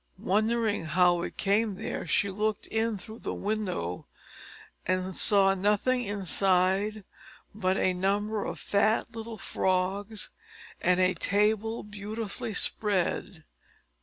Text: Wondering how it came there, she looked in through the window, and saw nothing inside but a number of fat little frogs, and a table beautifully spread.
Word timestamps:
Wondering 0.17 0.85
how 0.85 1.21
it 1.21 1.37
came 1.37 1.75
there, 1.75 2.07
she 2.07 2.31
looked 2.31 2.65
in 2.65 2.97
through 2.97 3.19
the 3.19 3.35
window, 3.35 4.07
and 4.87 5.15
saw 5.15 5.53
nothing 5.53 6.01
inside 6.03 7.03
but 7.53 7.77
a 7.77 7.93
number 7.93 8.43
of 8.43 8.57
fat 8.59 9.15
little 9.15 9.37
frogs, 9.37 10.31
and 10.81 10.99
a 10.99 11.13
table 11.13 11.83
beautifully 11.83 12.55
spread. 12.55 13.43